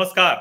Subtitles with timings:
[0.00, 0.36] नमस्कार।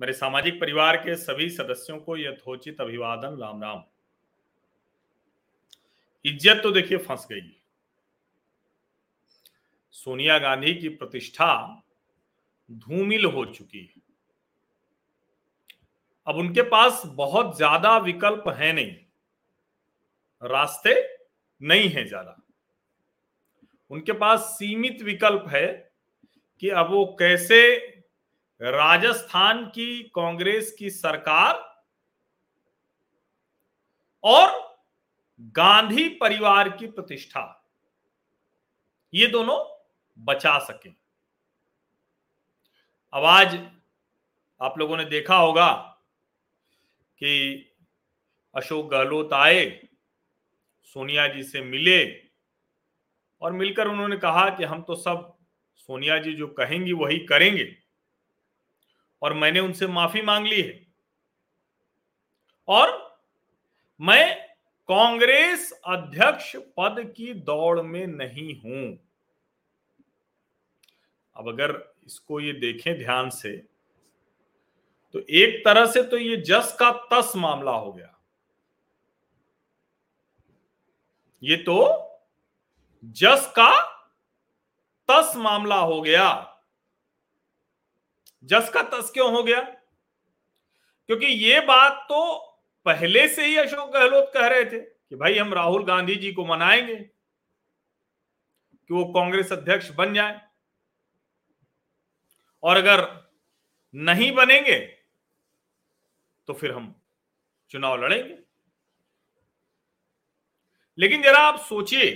[0.00, 3.82] मेरे सामाजिक परिवार के सभी सदस्यों को यथोचित अभिवादन राम राम
[6.24, 7.40] इज़्ज़त तो देखिए फंस गई।
[9.94, 11.46] सोनिया गांधी की प्रतिष्ठा
[12.70, 14.02] धूमिल हो चुकी। है
[16.26, 18.94] अब उनके पास बहुत ज़्यादा विकल्प है नहीं।
[20.42, 20.94] रास्ते
[21.60, 22.36] नहीं है ज़्यादा।
[23.90, 25.66] उनके पास सीमित विकल्प है
[26.62, 27.56] कि अब वो कैसे
[28.60, 31.54] राजस्थान की कांग्रेस की सरकार
[34.24, 34.78] और
[35.40, 37.70] गांधी परिवार की प्रतिष्ठा।
[39.14, 39.58] ये दोनों
[40.18, 40.90] बचा सके।
[43.12, 43.58] अब आज
[44.60, 45.72] आप लोगों ने देखा होगा
[47.18, 47.70] कि
[48.54, 49.88] अशोक गहलोत आए,
[50.82, 52.04] सोनिया जी से मिले
[53.42, 55.36] और मिलकर उन्होंने कहा कि हम तो सब
[55.76, 57.83] सोनिया जी जो कहेंगी वही करेंगे।
[59.24, 60.86] और मैंने उनसे माफ़ी मांग ली है।
[62.68, 62.90] और
[64.00, 64.34] मैं
[64.88, 68.98] कांग्रेस अध्यक्ष पद की दौड़ में नहीं हूँ।
[71.36, 71.72] अब अगर
[72.06, 73.56] इसको ये देखें ध्यान से
[75.14, 78.10] तो एक तरह से तो ये जस का तस मामला हो गया।
[81.42, 81.76] ये तो
[83.04, 83.70] जस का
[85.08, 86.53] तस मामला हो गया।
[88.44, 89.60] जस का तस क्यों हो गया?
[91.08, 92.38] क्योंकि ये बात तो
[92.86, 96.44] पहले से ही अशोक गहलोत कह रहे थे कि भाई हम राहुल गांधी जी को
[96.44, 100.40] मनाएँगे कि वो कांग्रेस अध्यक्ष बन जाए।
[102.62, 103.30] और अगर
[103.94, 104.78] नहीं बनेंगे
[106.46, 107.02] तो फिर हम
[107.70, 108.38] चुनाव लड़ेंगे।
[110.98, 112.10] लेकिन जरा आप सोचिए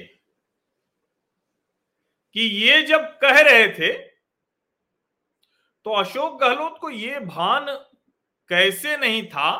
[2.33, 4.08] कि ये जब कह रहे थे
[5.86, 7.66] तो अशोक गहलोत को यह भान
[8.50, 9.50] कैसे नहीं था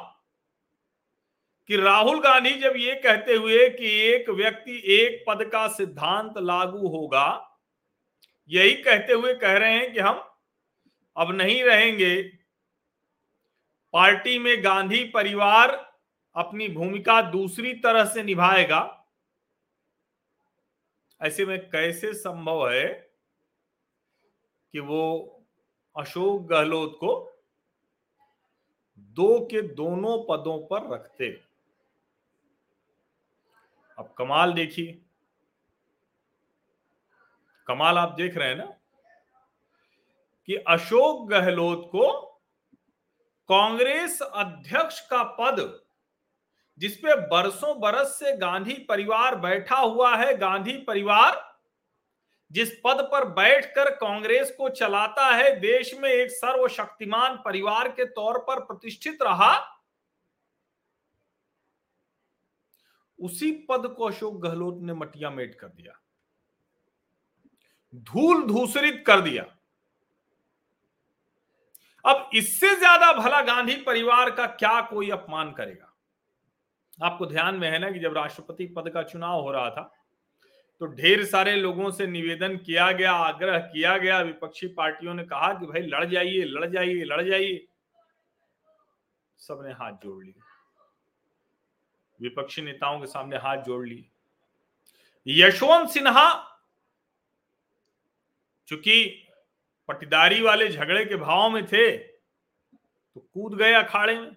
[1.69, 6.89] कि राहुल गांधी जब ये कहते हुए कि एक व्यक्ति एक पद का सिद्धांत लागू
[6.89, 7.59] होगा,
[8.51, 10.23] यही कहते हुए कह रहे हैं कि हम
[11.17, 12.23] अब नहीं रहेंगे।
[13.95, 15.71] पार्टी में गांधी परिवार
[16.37, 18.81] अपनी भूमिका दूसरी तरह से निभाएगा।
[21.21, 22.87] ऐसे में कैसे संभव है
[24.75, 25.38] कि वो
[25.97, 27.33] अशोक गहलोत को
[28.99, 31.43] दो के दोनों पदों पर रखते।
[33.99, 35.03] अब कमाल देखिए।
[37.67, 38.75] कमाल आप देख रहे हैं ना?
[40.47, 42.25] कि अशोक गहलोत को
[43.49, 45.81] कांग्रेस अध्यक्ष का पद,
[46.79, 51.48] जिसपे बरसों बरस से गांधी परिवार बैठा हुआ है, गांधी परिवार
[52.51, 58.39] जिस पद पर बैठकर कांग्रेस को चलाता है, देश में एक सर्वशक्तिमान परिवार के तौर
[58.39, 59.55] पर प्रतिष्ठित रहा।
[63.19, 66.01] उसी पद को अशोक गहलोत ने मटिया मेट कर दिया।
[67.95, 69.45] धूल धूसरित कर दिया।
[72.05, 75.95] अब इससे ज़्यादा भला गांधी परिवार का क्या कोई अपमान करेगा?
[76.99, 79.93] आपको ध्यान में है ना कि जब राष्ट्रपति पद का चुनाव हो रहा था
[80.81, 85.53] तो ढेर सारे लोगों से निवेदन किया गया, आग्रह किया गया, विपक्षी पार्टियों ने कहा
[85.55, 87.67] कि भाई लड़ जाइए लड़ जाइए लड़ जाइए।
[89.41, 90.35] सबने हाथ जोड़ लिए।
[92.21, 94.05] विपक्षी नेताओं के सामने हाथ जोड़ लिए।
[95.27, 96.45] यशवंत सिन्हा,
[98.69, 99.25] चूँकि
[99.89, 104.37] पटीदारी वाले झगड़े के भाव में थे तो कूद गए अखाड़े में।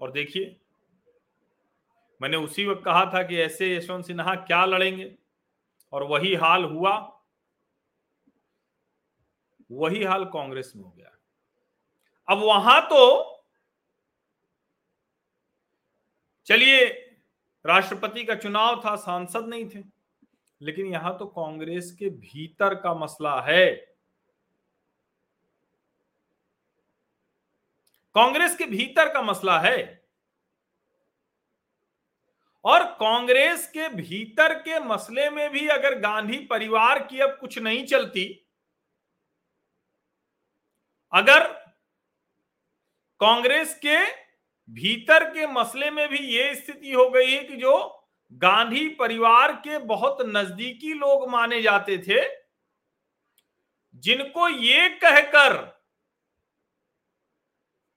[0.00, 0.56] और देखिए
[2.22, 5.18] मैंने उसी वक्त कहा था कि ऐसे यशवंत सिन्हा क्या लड़ेंगे?
[5.92, 7.22] और वही हाल हुआ।
[9.72, 11.16] वही हाल कांग्रेस में हो गया।
[12.28, 13.28] अब वहाँ तो
[16.46, 16.88] चलिए,
[17.66, 19.84] राष्ट्रपति का चुनाव था, सांसद नहीं थे।
[20.62, 23.70] लेकिन यहाँ तो कांग्रेस के भीतर का मसला है।
[28.14, 30.01] कांग्रेस के भीतर का मसला है।
[32.64, 37.84] और कांग्रेस के भीतर के मसले में भी अगर गांधी परिवार की अब कुछ नहीं
[37.86, 38.24] चलती,
[41.12, 41.46] अगर
[43.20, 43.98] कांग्रेस के
[44.68, 47.74] भीतर के मसले में भी ये स्थिति हो गई है कि जो
[48.32, 52.20] गांधी परिवार के बहुत नजदीकी लोग माने जाते थे,
[53.94, 55.56] जिनको ये कहकर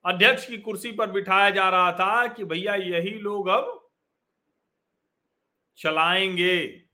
[0.06, 3.75] अध्यक्ष की कुर्सी पर बिठाया जा रहा था कि भैया यही लोग अब
[5.78, 6.86] चलाएँगे।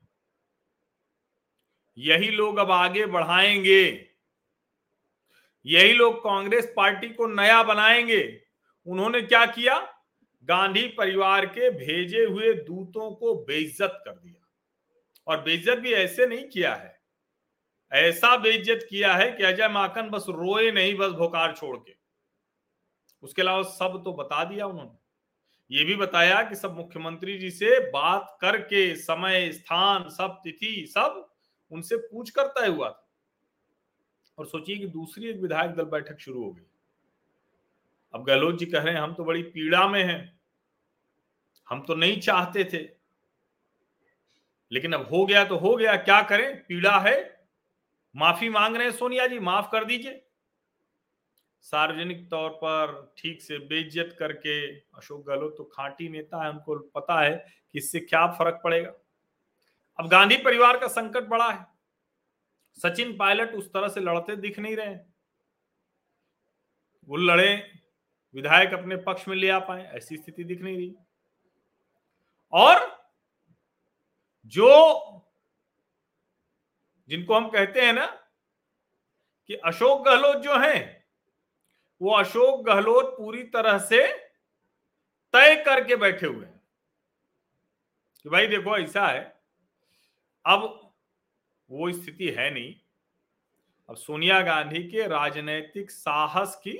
[1.98, 4.08] यही लोग अब आगे बढ़ाएँगे।
[5.66, 8.42] यही लोग कांग्रेस पार्टी को नया बनाएँगे।
[8.86, 9.98] उन्होंने क्या किया?
[10.44, 14.48] गांधी परिवार के भेजे हुए दूतों को बेइज्जत कर दिया।
[15.26, 17.02] और बेइज्जत भी ऐसे नहीं किया है।
[17.92, 21.94] ऐसा बेइज्जत किया है कि अजय माकन बस रोए नहीं बस भोकार छोड़ के।
[23.22, 25.01] उसके अलावा सब तो बता दिया उन्होंने।
[25.72, 31.34] ये भी बताया कि सब मुख्यमंत्री जी से बात करके, समय, स्थान, सब तिथि, सब
[31.70, 33.10] उनसे पूछ कर तय हुआ था।
[34.38, 36.62] और सोचिए कि दूसरी एक विधायक दल बैठक शुरू हो गई।
[38.14, 40.40] अब गहलोत जी कह रहे हैं, हम तो बड़ी पीड़ा में हैं।
[41.68, 42.88] हम तो नहीं चाहते थे।
[44.72, 46.66] लेकिन अब हो गया तो हो गया। क्या करें?
[46.66, 47.48] पीड़ा है।
[48.16, 50.26] माफ़ी मांग रहे हैं, सोनिया जी, माफ़ कर दीजिए।
[51.64, 57.20] सार्वजनिक तौर पर ठीक से बेइज्जत करके अशोक गहलोत तो खांटी नेता है, उनको पता
[57.20, 58.92] है कि इससे क्या फ़र्क पड़ेगा।
[59.98, 61.66] अब गांधी परिवार का संकट बड़ा है।
[62.78, 64.94] सचिन पायलट उस तरह से लड़ते दिख नहीं रहे
[67.08, 67.54] वो लड़े,
[68.34, 70.94] विधायक अपने पक्ष में ले आ पाए, ऐसी स्थिति दिख नहीं रही।
[72.52, 72.80] और
[74.46, 75.24] जो,
[77.10, 78.06] जिनको हम कहते हैं ना
[79.50, 81.01] कि अशोक गहलोत जो हैं
[82.02, 84.06] वो अशोक गहलोत पूरी तरह से
[85.34, 86.60] तय करके बैठे हुए हैं
[88.22, 89.42] कि भाई देखो, ऐसा है,
[90.46, 90.92] अब
[91.70, 92.74] वो स्थिति है नहीं।
[93.88, 96.78] अब सोनिया गांधी के राजनैतिक साहस की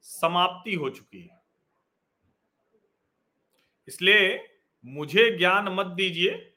[0.00, 1.42] समाप्ति हो चुकी है।
[3.88, 4.54] इसलिए
[4.84, 6.54] मुझे ज्ञान मत दीजिए,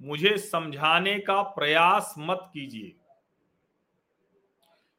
[0.00, 2.96] मुझे समझाने का प्रयास मत कीजिए।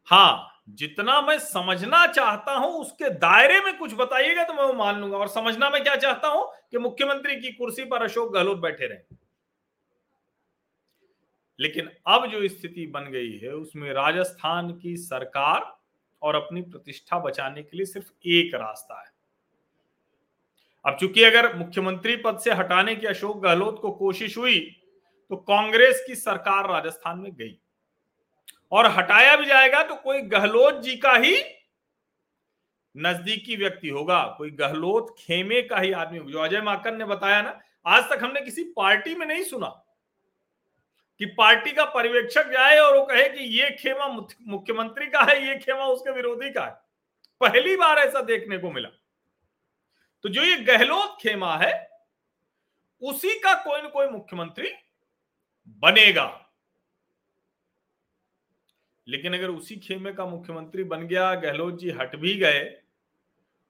[0.08, 5.00] हाँ जितना मैं समझना चाहता हूँ, उसके दायरे में कुछ बताइएगा तो मैं वो मान
[5.02, 8.88] लूँगा। और समझना मैं क्या चाहता हूँ कि मुख्यमंत्री की कुर्सी पर अशोक गहलोत बैठे
[8.88, 9.16] रहे।
[11.60, 15.72] लेकिन अब जो स्थिति बन गई है, उसमें राजस्थान की सरकार
[16.22, 19.12] और अपनी प्रतिष्ठा बचाने के लिए सिर्फ़ एक रास्ता है।
[20.86, 24.60] अब चूँकि अगर मुख्यमंत्री पद से हटाने की अशोक गहलोत को कोशिश हुई
[25.32, 27.58] तो कांग्रेस की सरकार राजस्थान में गई।
[28.72, 31.36] और हटाया भी जाएगा तो कोई गहलोत जी का ही
[32.96, 37.60] नजदीकी व्यक्ति होगा। कोई गहलोत खेमे का ही आदमी जो अजय माकन ने बताया ना,
[37.88, 39.68] आज तक हमने किसी पार्टी में नहीं सुना
[41.20, 45.56] कि पार्टी का पर्यवेक्षक जाए और वो कहे कि ये खेमा मुख्यमंत्री का है, ये
[45.56, 46.72] खेमा उसके विरोधी का है।
[47.42, 48.90] पहली बार ऐसा देखने को मिला।
[50.26, 51.90] तो जो ये गहलोत खेमा है,
[53.02, 54.72] उसी का कोई ना कोई मुख्यमंत्री
[55.82, 56.26] बनेगा।
[59.10, 62.64] लेकिन अगर उसी खेमे का मुख्यमंत्री बन गया, गहलोत जी हट भी गए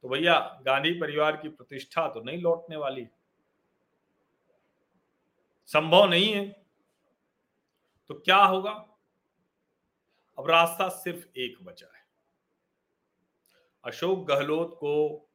[0.03, 3.07] तो भैया गांधी परिवार की प्रतिष्ठा तो नहीं लौटने वाली।
[5.65, 6.49] संभव नहीं है।
[8.07, 8.71] तो क्या होगा?
[10.37, 12.03] अब रास्ता सिर्फ़ एक बचा है।
[13.85, 15.25] अशोक गहलोत को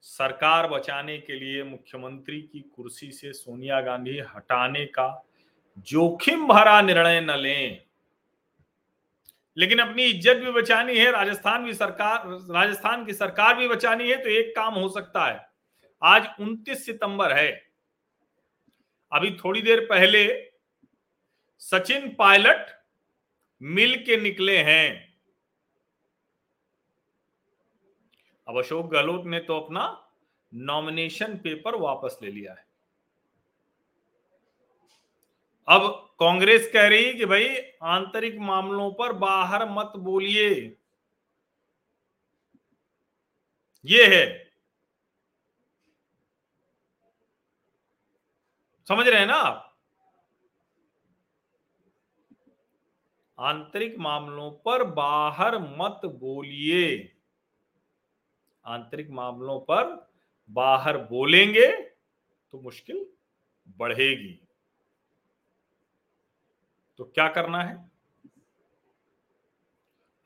[0.00, 5.26] सरकार बचाने के लिए मुख्यमंत्री की कुर्सी से सोनिया गांधी हटाने का
[5.78, 7.84] जोखिम भरा निर्णय न लें।
[9.56, 14.16] लेकिन अपनी इज़्ज़त भी बचानी है, राजस्थान भी सरकार, राजस्थान की सरकार भी बचानी है
[14.16, 15.40] तो एक काम हो सकता है।
[16.02, 17.50] आज 29 सितंबर है।
[19.12, 20.24] अभी थोड़ी देर पहले
[21.62, 22.66] सचिन पायलट
[23.60, 25.12] मिल के निकले हैं।
[28.46, 29.84] अब अशोक गहलोत ने तो अपना
[30.52, 32.64] नॉमिनेशन पेपर वापस ले लिया है।
[35.68, 40.76] अब कांग्रेस कह रही है कि भाई आंतरिक मामलों पर बाहर मत बोलिए।
[43.84, 44.52] ये है।
[48.88, 49.68] समझ रहे हैं ना आप?
[53.38, 57.16] आंतरिक मामलों पर बाहर मत बोलिए।
[58.64, 60.10] आंतरिक मामलों पर
[60.50, 61.70] बाहर बोलेंगे
[62.52, 63.06] तो मुश्किल
[63.78, 64.41] बढ़ेगी।
[66.98, 67.90] तो क्या करना है?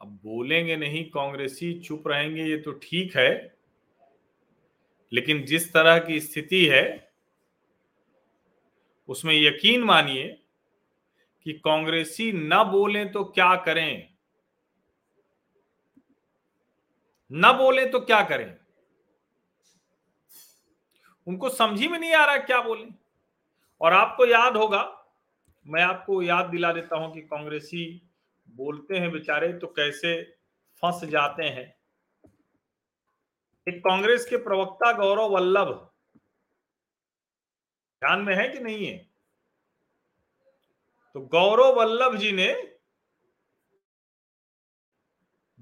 [0.00, 3.56] अब बोलेंगे नहीं, कांग्रेसी चुप रहेंगे, ये तो ठीक है।
[5.12, 7.12] लेकिन जिस तरह की स्थिति है,
[9.08, 10.42] उसमें यकीन मानिए
[11.42, 14.14] कि कांग्रेसी न बोले तो क्या करें?
[17.32, 18.56] न बोले तो क्या करें?
[21.26, 22.86] उनको समझ ही में नहीं आ रहा क्या बोले।
[23.80, 24.95] और आपको याद होगा
[25.66, 27.84] मैं आपको याद दिला देता हूँ कि कांग्रेसी
[28.48, 30.22] बोलते हैं बेचारे तो कैसे
[30.82, 31.64] फंस जाते हैं।
[33.66, 35.72] एक कांग्रेस के प्रवक्ता गौरव वल्लभ,
[38.02, 38.96] ध्यान में है कि नहीं है?
[41.14, 42.52] तो गौरव वल्लभ जी ने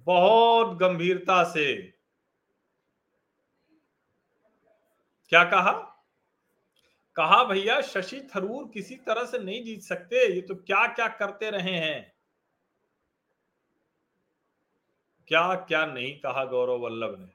[0.06, 1.74] बहुत गंभीरता से
[5.32, 5.72] क्या कहा?
[7.16, 11.50] कहा, भैया, शशि थरूर किसी तरह से नहीं जीत सकते, ये तो क्या क्या करते
[11.50, 12.12] रहे हैं?
[15.28, 17.26] क्या क्या नहीं कहा गौरव वल्लभ ने।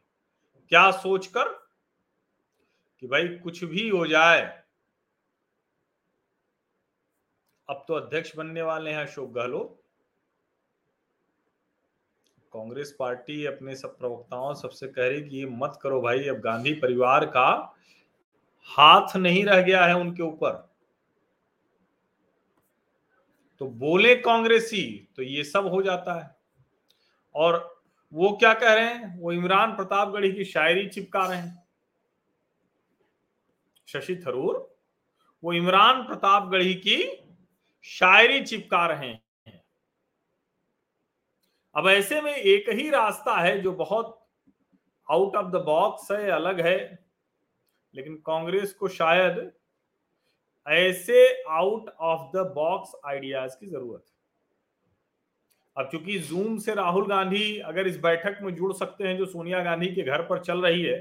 [0.71, 1.47] क्या सोचकर
[3.03, 4.41] कि भाई कुछ भी हो जाए,
[7.69, 9.75] अब तो अध्यक्ष बनने वाले हैं अशोक गहलोत।
[12.53, 16.73] कांग्रेस पार्टी अपने सब प्रवक्ताओं सबसे कह रही कि ये मत करो भाई, अब गांधी
[16.75, 17.75] परिवार का
[18.63, 20.69] हाथ नहीं रह गया है उनके ऊपर।
[23.59, 26.35] तो बोले कांग्रेसी तो ये सब हो जाता है।
[27.35, 29.19] और वो क्या कह रहे हैं?
[29.19, 31.63] वो इमरान प्रतापगढ़ी की शायरी चिपका रहे हैं।
[33.87, 34.77] शशि थरूर,
[35.43, 37.27] वो इमरान प्रतापगढ़ी की
[37.83, 39.63] शायरी चिपका रहे हैं।
[41.75, 44.27] अब ऐसे में एक ही रास्ता है जो बहुत
[45.11, 47.08] आउट ऑफ़ द बॉक्स है, अलग है।
[47.99, 49.51] लेकिन कांग्रेस को शायद
[50.67, 54.17] ऐसे out of the box ideas की ज़रूरत है।
[55.75, 59.63] अब चूँकि जूम से राहुल गांधी अगर इस बैठक में जुड़ सकते हैं, जो सोनिया
[59.63, 60.99] गांधी के घर पर चल रही है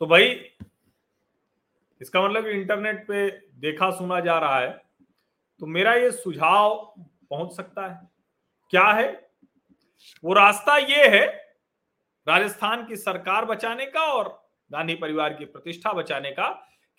[0.00, 0.24] तो भाई,
[2.00, 3.28] इसका मतलब इंटरनेट पे
[3.60, 4.70] देखा सुना जा रहा है
[5.60, 6.74] तो मेरा ये सुझाव
[7.30, 8.00] पहुँच सकता है।
[8.72, 9.08] क्या है?
[10.24, 11.45] वो रास्ता ये है
[12.26, 14.28] राजस्थान की सरकार बचाने का और
[14.70, 16.48] गांधी परिवार की प्रतिष्ठा बचाने का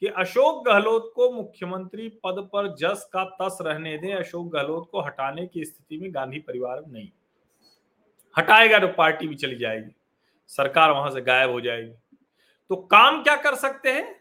[0.01, 5.01] कि अशोक गहलोत को मुख्यमंत्री पद पर जस का तस रहने दें, अशोक गहलोत को
[5.01, 7.09] हटाने की स्थिति में गांधी परिवार नहीं।
[8.35, 9.91] हटाएगा तो पार्टी भी चली जाएगी,
[10.49, 12.17] सरकार वहाँ से गायब हो जाएगी।
[12.69, 14.13] तो काम क्या कर सकते हैं?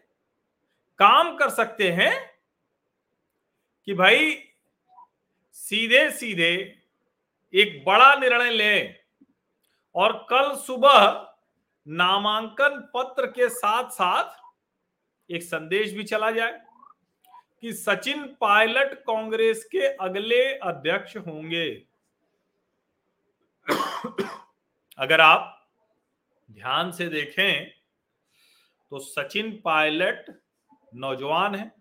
[0.99, 2.13] काम कर सकते हैं
[3.87, 4.37] कि भाई
[5.55, 6.53] सीधे सीधे
[7.53, 8.95] एक बड़ा निर्णय लें।
[9.95, 11.25] और कल सुबह
[11.87, 16.59] नामांकन पत्र के साथ साथ एक संदेश भी चला जाए
[17.61, 21.69] कि सचिन पायलट कांग्रेस के अगले अध्यक्ष होंगे।
[24.97, 25.69] अगर आप
[26.49, 27.69] ध्यान से देखें
[28.91, 30.25] तो सचिन पायलट
[30.95, 31.71] नौजवान है।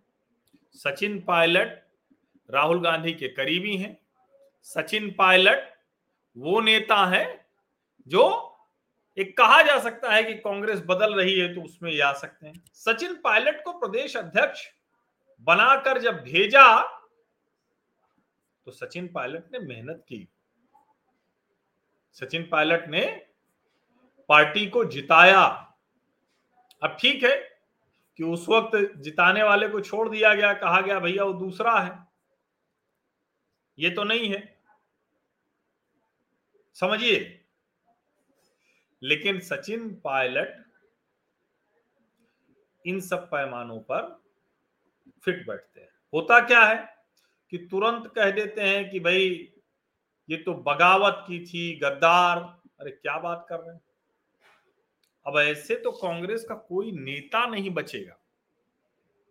[0.75, 1.83] सचिन पायलट
[2.51, 3.97] राहुल गांधी के करीबी हैं।
[4.63, 5.69] सचिन पायलट
[6.37, 7.46] वो नेता है
[8.07, 8.25] जो
[9.17, 12.47] एक कहा जा सकता है कि कांग्रेस बदल रही है तो उसमें ये आ सकते
[12.47, 14.67] हैं। सचिन पायलट को प्रदेश अध्यक्ष
[15.41, 16.67] बनाकर जब भेजा
[18.67, 20.29] तो सचिन पायलट ने मेहनत की।
[22.13, 23.05] सचिन पायलट ने
[24.29, 25.43] पार्टी को जिताया।
[26.83, 27.37] अब ठीक है
[28.19, 31.99] कि उस वक्त जिताने वाले को छोड़ दिया गया, कहा गया, भैया, वो दूसरा है।
[33.79, 34.59] ये तो नहीं है।
[36.77, 37.46] समझिए
[39.03, 40.65] लेकिन सचिन पायलट
[42.87, 44.23] इन सब पैमानों पर
[45.25, 46.97] फिट बैठते हैं। होता क्या है
[47.51, 49.53] कि तुरंत कह देते हैं कि भाई,
[50.31, 52.39] ये तो बगावत की थी, गद्दार।
[52.81, 53.81] अरे, क्या बात कर रहे हैं?
[55.27, 58.17] अब ऐसे तो कांग्रेस का कोई नेता नहीं बचेगा।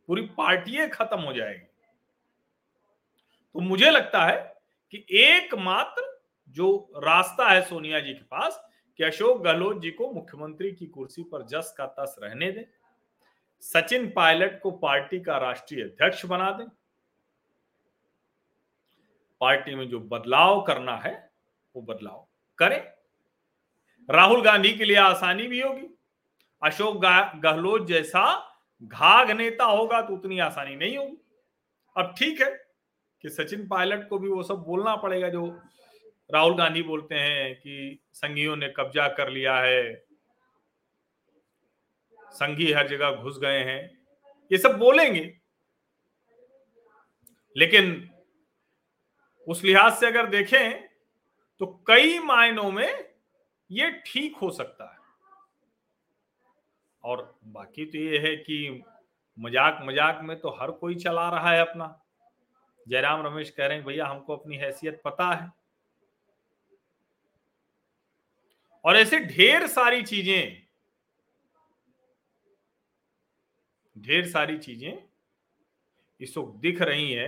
[0.08, 1.66] पूरी पार्टी खत्म हो जाएगी।
[3.54, 9.42] तो मुझे लगता है कि एकमात्र जो रास्ता है सोनिया जी के पास कि अशोक
[9.44, 12.64] गहलोत जी को मुख्यमंत्री की कुर्सी पर जस का तस रहने दें,
[13.64, 16.66] सचिन पायलट को पार्टी का राष्ट्रीय अध्यक्ष बना दें।
[19.42, 21.14] पार्टी में जो बदलाव करना है,
[21.76, 22.26] वो बदलाव
[22.60, 22.80] करें।
[24.10, 25.88] राहुल गांधी के लिए आसानी भी होगी।
[26.62, 28.24] अशोक गहलोत जैसा
[28.82, 31.18] घाघ नेता होगा तो उतनी आसानी नहीं होगी।
[31.96, 32.50] अब ठीक है
[33.24, 35.46] कि सचिन पायलट को भी वो सब बोलना पड़ेगा जो
[36.30, 39.94] राहुल गांधी बोलते हैं कि संघियों ने कब्जा कर लिया है।
[42.32, 43.82] संघी हर जगह घुस गए हैं।
[44.52, 45.32] ये सब बोलेंगे।
[47.56, 48.10] लेकिन
[49.48, 50.88] उस लिहाज से अगर देखें
[51.62, 53.06] तो कई मायनों में
[53.70, 54.98] ये ठीक हो सकता है।
[57.04, 58.84] और बाकी तो ये है कि
[59.38, 61.88] मज़ाक मज़ाक में तो हर कोई चला रहा है अपना।
[62.88, 65.52] जयराम रमेश कह रहे हैं, भैया, हमको अपनी हैसियत पता है।
[68.86, 70.62] और ऐसे ढेर सारी चीज़ें,
[73.96, 74.98] ढेर सारी चीज़ें
[76.22, 77.28] इस वक्त दिख रही है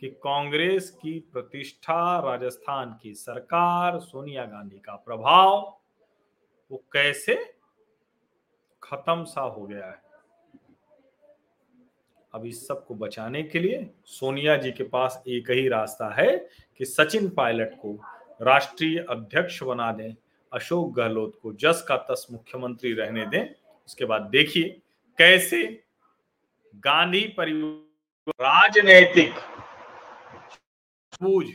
[0.00, 5.58] कि कांग्रेस की प्रतिष्ठा, राजस्थान की सरकार, सोनिया गांधी का प्रभाव,
[6.70, 7.34] वो कैसे
[8.82, 10.02] खत्म सा हो गया है।
[12.34, 16.36] अब इस सबको बचाने के लिए सोनिया जी के पास एक ही रास्ता है
[16.76, 17.92] कि सचिन पायलट को
[18.42, 20.14] राष्ट्रीय अध्यक्ष बना दें।
[20.52, 23.54] अशोक गहलोत को जस का तस मुख्यमंत्री रहने दें।
[23.86, 24.68] उसके बाद देखिए,
[25.18, 25.62] कैसे
[26.74, 29.34] गांधी परिवार राजनैतिक
[31.22, 31.46] बूझ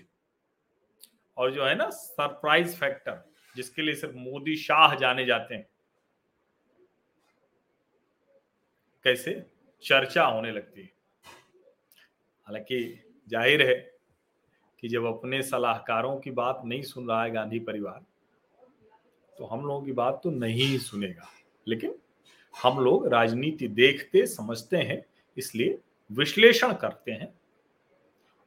[1.38, 3.24] और जो है ना, सरप्राइज़ फैक्टर,
[3.56, 5.68] जिसके लिए सिर्फ़ मोदी शाह जाने जाते हैं।
[9.06, 9.34] कैसे?
[9.84, 10.90] चर्चा होने लगती है।
[12.48, 12.80] हालाँकि
[13.28, 13.75] ज़ाहिर है
[14.80, 18.04] कि जब अपने सलाहकारों की बात नहीं सुन रहा है गांधी परिवार
[19.38, 21.27] तो हम लोगों की बात तो नहीं सुनेगा।
[21.68, 21.96] लेकिन
[22.63, 25.06] हम लोग राजनीति देखते, समझते हैं,
[25.38, 25.80] इसलिए
[26.12, 27.34] विश्लेषण करते हैं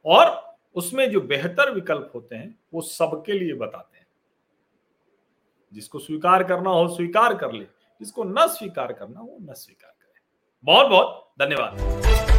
[0.05, 4.07] और उसमें जो बेहतर विकल्प होते हैं, वो सबके लिए बताते हैं।
[5.73, 7.65] जिसको स्वीकार करना हो, स्वीकार कर ले।
[7.99, 10.19] जिसको न स्वीकार करना हो न स्वीकार करे।
[10.63, 12.38] बहुत बहुत धन्यवाद।